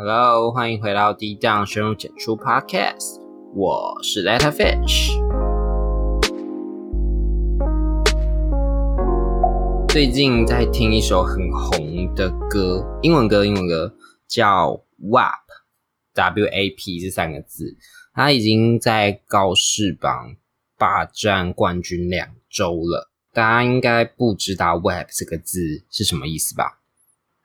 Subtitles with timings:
[0.00, 3.20] Hello，欢迎回到低档深入浅出 Podcast，
[3.52, 5.10] 我是 Letter Fish。
[9.88, 13.92] 最近在听一首很红的歌，英文歌，英文歌
[14.28, 17.76] 叫 WAP，W A P 这三个字，
[18.14, 20.36] 它已经在告示榜
[20.78, 23.10] 霸占冠军两周了。
[23.32, 25.58] 大家应该不知道 WAP 这个字
[25.90, 26.77] 是什么意思吧？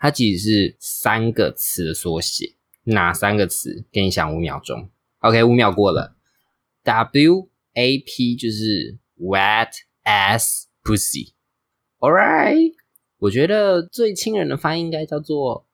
[0.04, 3.86] 它其实是三个词的缩写，哪三个词？
[3.90, 4.90] 给你想五秒钟。
[5.20, 6.18] OK，五秒过了。
[6.84, 9.70] W A P 就是 Wet
[10.04, 11.32] Ass Pussy。
[12.00, 12.74] Alright，
[13.20, 15.70] 我觉得最亲人的翻译应该叫做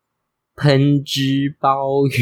[0.56, 2.12] 喷汁鲍鱼。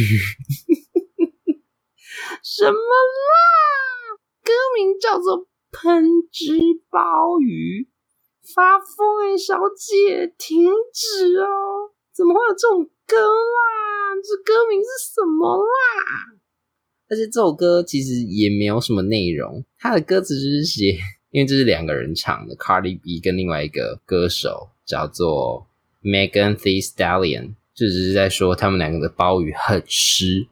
[2.41, 4.15] 什么啦？
[4.45, 5.45] 歌名叫做。
[5.69, 6.57] 喷汁
[6.89, 7.89] 鲍鱼
[8.55, 11.91] 发疯哎，小姐，停止哦！
[12.17, 14.17] 怎么会有这种歌啦？
[14.23, 16.33] 这歌名是什么啦？
[17.07, 20.97] 而且这首歌其实也没有什么内容，它的歌词就是写，
[21.29, 25.67] 因为这是两个人唱的，Cardi B 跟另外一个歌手叫做
[26.01, 30.47] Megan Thee Stallion，就只是在说他们两个的鲍鱼很湿，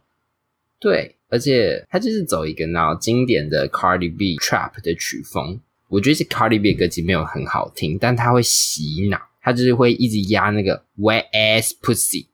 [0.79, 1.15] 对。
[1.27, 5.59] 而且他就是走一个那经典的 Cardi B Trap 的曲风，
[5.89, 12.29] 我觉得是 Cardi B 的歌其实没有很好听，但他会洗脑，他就是会一直压那个 Wet Ass Pussy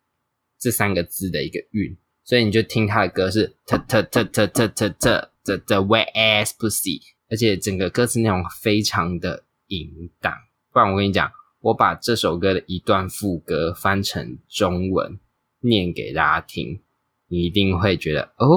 [0.58, 10.34] 这三个字的一个韵，所以你就听他的歌是 t t t t t t t the the Wet Ass Pussy，而且整个歌词内容非常的淫荡。
[10.72, 15.20] 不然我跟你讲，我把这首歌的一段副歌翻成中文
[15.59, 16.80] 念给大家听。
[17.28, 18.48] 你一定会觉得哦，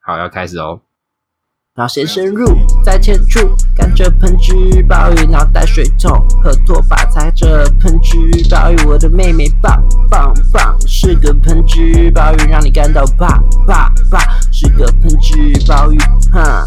[0.00, 0.80] 好，要开始哦。
[1.74, 2.44] 然后先深入，
[2.84, 6.10] 再浅出，看着喷汁鲍鱼，脑袋水桶
[6.42, 8.18] 和拖把踩着喷汁
[8.50, 15.34] 鲍鱼，我的妹妹棒棒棒，是个喷汁鲍鱼，让你感到怕怕怕，是个喷汁
[15.66, 15.96] 鲍鱼，
[16.30, 16.66] 哈。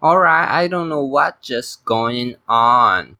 [0.00, 3.16] Alright, I don't know what just going on。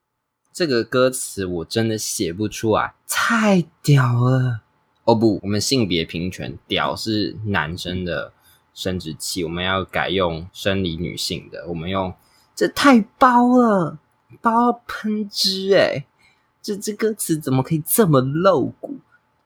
[0.54, 4.60] 这个歌词我真的写不出来，太屌了。
[5.04, 8.32] 哦不，我们性别平权，屌是男生的
[8.76, 11.66] 生殖器，我们要改用生理女性的。
[11.66, 12.12] 我们用
[12.54, 13.98] 这太包了，
[14.42, 16.04] 包喷汁哎，
[16.60, 18.96] 这这歌词怎么可以这么露骨？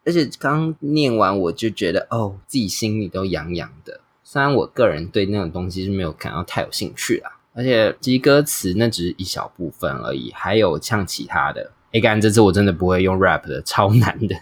[0.04, 4.00] 而且刚念完我就觉得哦，自己心里都痒痒的。
[4.24, 11.70] 虽然我个人对那种东西是没有感到太有兴趣啦，而且其实歌词那只是一小部分而已，还有像其他的。
[11.92, 14.34] 哎，干这次我真的不会用 rap 的，超难的。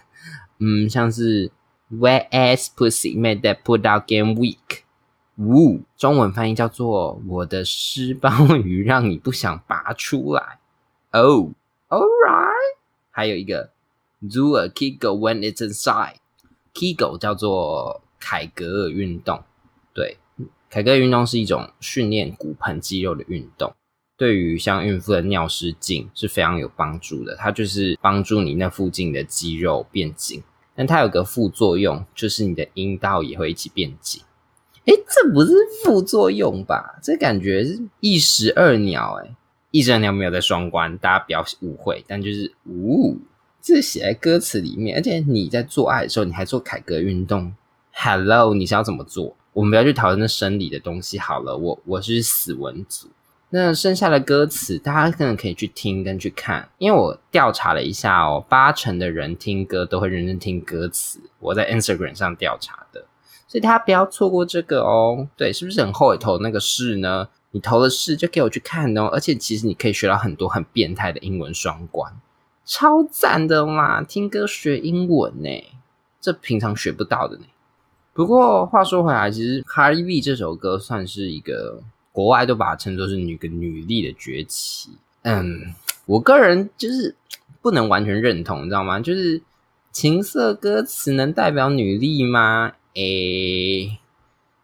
[0.60, 1.50] 嗯，像是
[1.91, 4.82] wet ass pussy made that put out game weak，
[5.37, 10.59] 呜，中文翻译叫做我的湿鲍鱼让你不想拔出来。
[11.10, 11.53] Oh,
[11.88, 12.76] alright，
[13.10, 13.71] 还有一个
[14.21, 19.43] do a kegel when it's inside，kegel 叫做凯格尔运动。
[19.94, 20.19] 对，
[20.69, 23.75] 凯格尔运动是一种训练骨盆肌肉的运动，
[24.19, 27.34] 对于像孕妇的尿失禁是非常有帮助的。
[27.37, 30.43] 它就是帮助你那附近的肌肉变紧。
[30.78, 34.22] 但它有个副作用，就是你的阴道也会一起变紧。
[34.87, 35.53] 哎，这不是
[35.83, 37.00] 副作用吧？
[37.03, 39.21] 这感觉是一石二鸟。
[39.21, 39.34] 哎，
[39.72, 42.05] 一石二鸟没有在双关，大家不要误会。
[42.06, 43.17] 但就是，呜，
[43.61, 44.97] 这写在歌词里面。
[44.97, 47.53] 而且你在做爱的时候，你还做凯格运动。
[47.93, 49.37] Hello，你是要怎么做？
[49.55, 51.56] 我们不要去讨论那生理的东西好了。
[51.56, 53.09] 我我是死文组。
[53.51, 61.19] 那剩下的歌词，大家可能可以去听跟去看，因为我调查了一下哦，八成的人听歌都会认真听歌词。
[61.39, 63.07] 我在 Instagram 上调查的，
[63.47, 65.27] 所以大家不要错过这个哦。
[65.35, 67.27] 对，是不是很后悔投那个是呢？
[67.53, 69.07] 你投了是就给我去看哦。
[69.07, 72.13] 而且其实你可以学到很多很变态的英文双关，
[72.67, 74.03] 超赞的嘛！
[74.03, 75.49] 听歌学英文呢，
[76.21, 77.45] 这平常学不到的呢。
[78.13, 81.83] 不过话说回来，其实《Cardi B》这首歌算是一个。
[82.19, 84.91] 国外都把它称作是女个女力的崛起，
[85.23, 85.73] 嗯，
[86.05, 87.15] 我个人就是
[87.62, 88.99] 不能完全认同，你知道吗？
[88.99, 89.41] 就是
[89.93, 92.73] 情色歌词能代表女力吗？
[92.94, 93.97] 诶，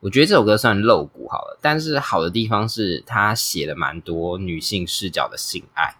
[0.00, 5.94] 我觉得这首歌算露骨好了，但是好的地方是它写了蛮多女性视角的性爱，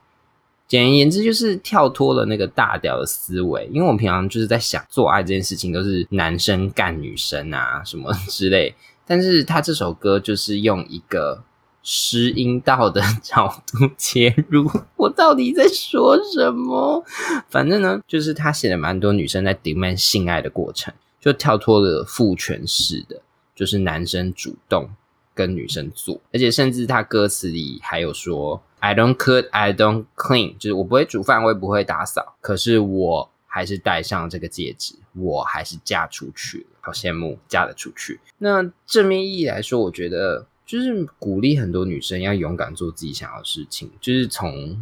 [0.67, 8.75] 简而言之就是跳脱了那个大屌的思维，因为我们平常就是在想做爱这件事情都是男生干女生啊什么之类。
[9.06, 11.43] 但是他这首歌就是用一个
[11.83, 17.05] 失音道的角度 切入，我到底在说什么？
[17.49, 23.21] 反正呢，就是他写了蛮多女生在 demand 性爱的过程，就跳脱了父权式的，
[23.55, 24.89] 就是男生主动
[25.35, 38.19] 跟女生做，而且甚至他歌词里还有说 I don't cook, I don't clean，就是我不会煮饭，我也不会打扫，可是我还是戴上这个戒指，我还是嫁出去了，好羡慕嫁得出去。
[38.39, 44.77] 那正面意义来说，我觉得就是鼓励很多女生要勇敢做自己想要的事情，就是从。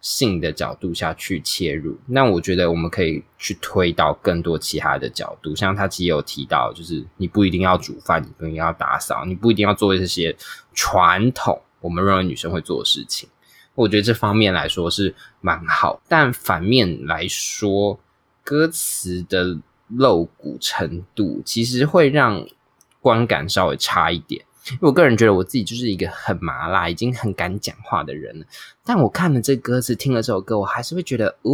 [0.00, 10.34] 性的角度下去切入，那我觉得我们可以去推到更多其他的角度，像他其实有提到，就是你不一定要煮饭，你不一定要打扫，你不一定要做这些
[10.72, 13.28] 传统我们认为女生会做的事情。
[13.74, 17.98] 我觉得这方面来说是蛮好，但反面来说，
[18.48, 19.58] 歌词的
[19.88, 22.46] 露骨程度其实会让
[23.02, 24.42] 观感稍微差一点。
[24.70, 28.46] 因为我个人觉得我自己就是一个很麻辣、已经很敢讲话的人了，
[28.86, 31.52] 但我看了这歌词、听了这首歌，我还是会觉得，哦，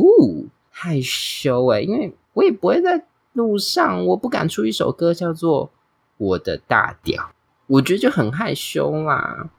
[0.71, 5.67] 害羞诶，因为我也不会在路上，我不敢出一首歌叫做
[6.17, 7.21] 《我的大屌》，
[7.67, 9.51] 我觉得就很害羞啦。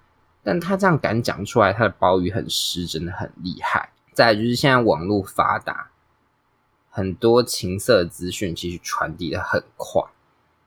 [0.41, 3.89] 但他这样敢讲出来，他的包语很湿，真的很厉害。
[4.13, 5.89] 再就是现在网络发达，
[6.95, 10.01] 很多情色资讯其实传递的很快，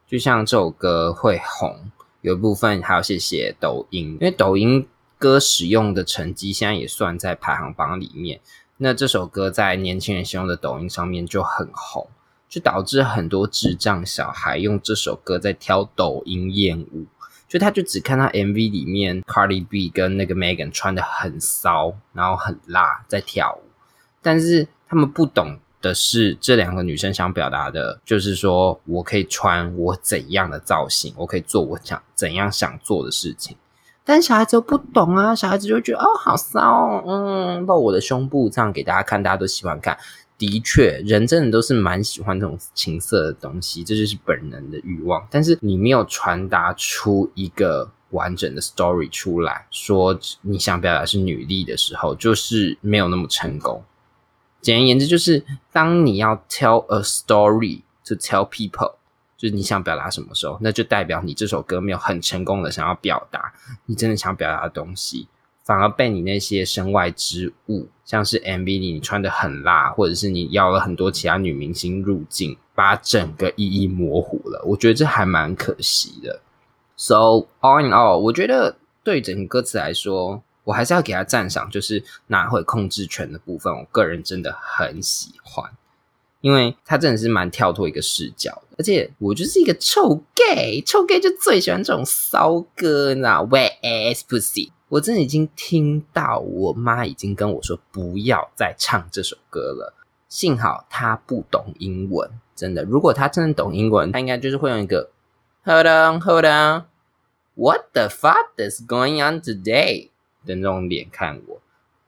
[0.07, 1.91] 就像这首歌会红。
[2.21, 4.87] 有一部分还要谢谢抖音，因为抖音
[5.17, 8.41] 歌使用的成绩现在也算在排行榜里面。
[8.77, 12.07] 那这首歌在年轻人使用的抖音上面就很红，
[12.47, 17.07] 就导致很多智障小孩用这首歌在跳抖音艳舞。
[17.49, 23.71] 就他就只看到 MV 里面 Cardi B 跟那个 Megan 穿的很骚，然后很辣在跳舞，
[24.21, 25.59] 但是他们不懂。
[25.81, 33.57] 的是这两个女生想表达的，就是说我可以穿我怎样的造型，我可以做我想怎样想做的事情。
[34.05, 39.99] 但小孩子又不懂啊，小孩子就觉得哦，好骚，嗯，露我的胸部这样给大家看，大家都喜欢看。
[40.39, 45.27] 的确，人真的都是蛮喜欢这种情色的东西，这就是本能的欲望。
[45.31, 53.83] 但是你没有传达出一个完整的 story 出来，说你想表达是女力的时候，就是没有那么成功。
[54.61, 58.95] 简而言之，就是当你要 tell a story to tell people，
[59.37, 63.53] 就是你想表达什么时候，那就代表你这首歌没有很成功的想要表达
[63.87, 65.29] 你真的想表达的东西，
[65.63, 74.63] 反而被你那些身外之物，像是 MV 里你穿的很辣，或者是你要了很多其他女明星入镜，把整个意义模糊了。
[74.67, 76.41] 我觉得这还蛮可惜的。
[76.97, 80.43] So all in all，我觉得对整个歌词来说。
[80.69, 85.73] 我还是要给他赞赏，就是拿回控制权的部分，我个人真的很喜欢，
[86.43, 94.71] 因为他真的是蛮跳脱一个视角，而且我就是一个臭 gay，臭 gay 就最喜欢这种骚歌，你知道？Where is pussy？
[94.91, 99.95] 我真的已经听到我妈已经跟我说不要再唱这首歌了，
[100.29, 105.09] 幸好他不懂英文，真的，如果他真的懂英文，他应该就是会用一个
[105.65, 110.11] Hold on，Hold on，What the fuck is going on today？
[110.49, 111.61] 的那种脸看我，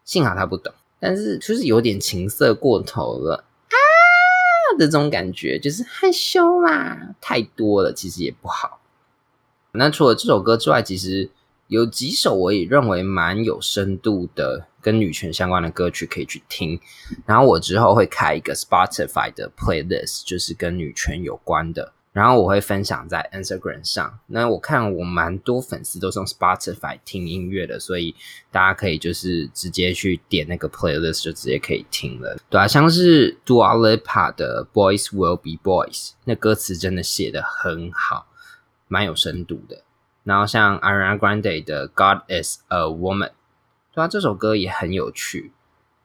[0.04, 3.76] 幸好他不懂，但是就是有点情色过头了啊
[4.78, 8.80] 的这种感觉，就是害羞啦，太多了，其实也不好。
[9.72, 11.30] 那除了这首歌之外，其实
[11.68, 16.80] 有几首我也认为蛮有深度的，跟女权相关的歌曲可以去听。
[17.26, 21.92] 然后我之后会开一个 Spotify 的 playlist，就是跟女权有关的。
[22.12, 24.18] 然后我会分享在 Instagram 上。
[24.26, 28.14] 那我看我蛮多粉丝都是用 Spotify 听音乐的，所以
[28.50, 32.36] 大家可以就是直接去点那个 playlist 就直接可以听了。
[32.48, 38.26] 对啊，像是 Dua Lipa 的 Boys Will Be Boys，那歌词真的写的很好，
[38.88, 39.82] 蛮有深度的。
[40.24, 43.30] 然后像 Ariana Grande 的 God Is a Woman，
[43.94, 45.52] 对啊，这首歌也很有趣。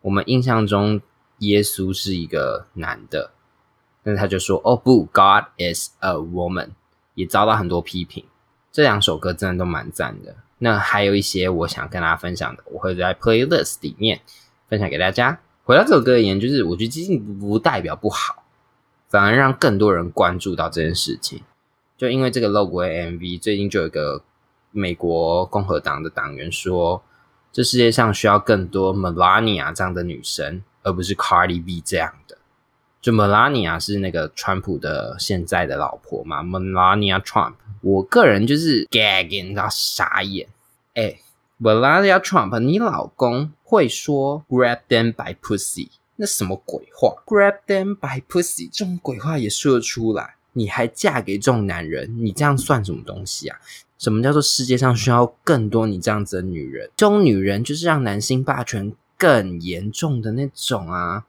[0.02, 1.02] 我们印象中
[1.40, 3.32] 耶稣是一个男的。
[4.06, 6.70] 但是他就说：“哦不，God is a woman，
[7.16, 8.24] 也遭到很多批评。
[8.72, 10.36] 这两首歌真的都蛮赞的。
[10.60, 14.22] 那还有一些我想跟大家分享的，我会在 playlist 里面
[14.70, 15.40] 分享给大家。
[15.64, 18.44] 回到这首歌而言，就是我觉得激进不代表不好，
[19.10, 21.42] 反而让更多人关注到这件事情。
[21.98, 24.22] 就因为这个 logo MV，最近就有一个
[24.70, 27.04] 美国共和党的党员说，
[27.52, 32.35] 这世界上需要更多 Melania 这样的女生，而不是 Cardi B 这样的。”
[33.06, 40.48] 就 Melania 是那个川普的现在的老婆嘛？Melania Trump，我个人就是 gagging 到傻眼。
[40.96, 41.20] 哎
[41.62, 50.38] ，Melania Trump，你老公会说 grab them by pussy，那什么鬼话？grab them by pussy 这种鬼话也说得出来？
[50.54, 52.12] 你还嫁给这种男人？
[52.26, 53.60] 你这样算什么东西啊？
[54.00, 56.90] 什么叫做世界上需要更多你这样子的女人？
[56.98, 61.26] 这种女人就是让男性霸权更严重的那种啊！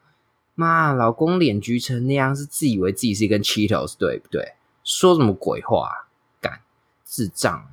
[0.56, 4.54] 妈，老公脸橘成那样，是自以为自己是一根 Cheetos，对不对？
[4.82, 6.08] 说什么鬼话，
[6.40, 6.60] 干
[7.04, 7.66] 智障！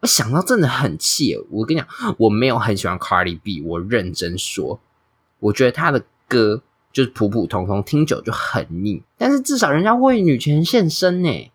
[0.00, 1.36] 我想到真的很气。
[1.50, 4.80] 我跟你讲，我没有很喜欢 Cardi B，我认真说，
[5.38, 6.62] 我觉得他的歌
[6.92, 9.02] 就是普普通通，听久就很腻。
[9.18, 11.50] 但是至少人家为女权献身呢，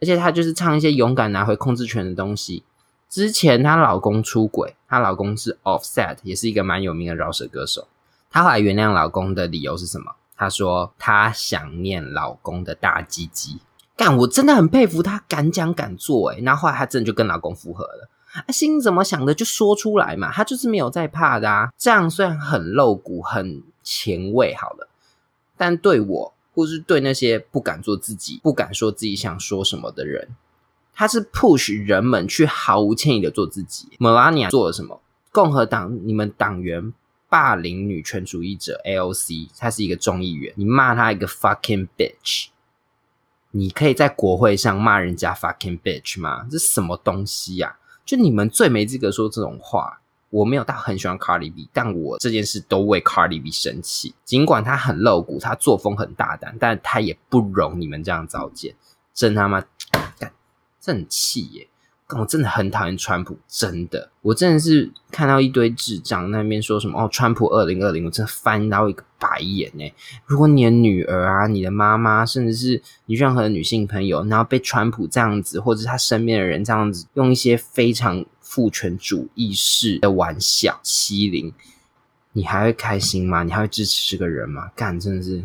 [0.00, 2.64] 而且她就是唱一些勇敢拿回控制权的东西。
[3.08, 7.88] 之前她老公出轨，她老公是 Offset，也是一个蛮有名的饶舌歌手。
[8.30, 10.14] 她后来原谅老公的理由是什么？
[10.36, 13.58] 她说她想念老公的大鸡鸡。
[13.96, 18.08] 干，我真的很佩服她敢讲敢做诶然后后来她真的就跟老公复合了。
[18.32, 21.70] 啊，心怎么想的就说出来嘛，她就是没有在怕的啊。
[21.76, 24.88] 这样虽然很露骨、很前卫，好了，
[25.56, 30.28] 但对我或是对那些不敢做自己、不敢说自己想说什么的人，
[30.94, 33.88] 他是 push 人们去毫无歉意的做自己。
[33.98, 35.00] Melania 做了什么？
[35.32, 36.92] 共和党你们党员
[37.30, 42.48] 霸凌女权主义者 AOC，他是一个众议员，你骂他一个 fucking bitch。
[43.52, 46.46] 你可以在国会上骂人家 fucking bitch 吗？
[46.50, 47.78] 这什么东西呀？
[48.04, 50.02] 就你们最没资格说这种话。
[50.30, 54.14] 我没有到很喜欢 Cardi B，但我这件事都为 Cardi B 生气。
[54.24, 58.76] 尽管他很露骨，他作风很大胆，但他也不容你们这样糟践。
[59.12, 59.60] 真他妈
[60.16, 60.32] 干，
[60.80, 61.68] 这很气耶！
[62.18, 69.92] 我真的很讨厌川普，真的，我真的是看到一堆智障那边说什么哦，川普二零二零，我真的翻到一个白眼呢。
[70.26, 81.52] 如果你的女儿啊、你的妈妈，甚至是你任何的女性朋友，然后被川普这样子，或者他身边的人这样子，用一些非常父权主义式的玩笑欺凌，
[82.32, 83.44] 你还会开心吗？
[83.44, 84.70] 你还会支持这个人吗？
[84.74, 85.44] 干，真的是，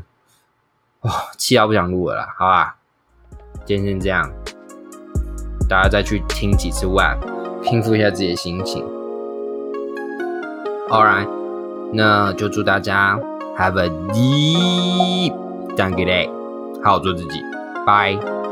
[1.01, 2.77] 哇，气到不想录了啦，好吧，
[3.65, 4.54] 今天先这样。
[5.67, 7.17] 大家再去听几次 WAP，
[7.63, 8.83] 平复一下自己的心情。
[10.89, 11.27] All right，
[11.91, 13.19] 那就祝大家
[13.57, 15.33] Have a deep
[15.75, 16.29] good day，
[16.83, 17.41] 好好做自己
[17.85, 18.44] ，Bye。